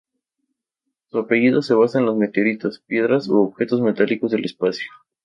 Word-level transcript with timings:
Su 1.11 1.19
apellido 1.19 1.61
se 1.61 1.75
basa 1.75 1.99
en 1.99 2.07
los 2.07 2.17
meteoritos, 2.17 2.79
piedras 2.87 3.27
u 3.27 3.37
objetos 3.37 3.81
metálicos 3.81 4.31
del 4.31 4.45
espacio. 4.45 4.87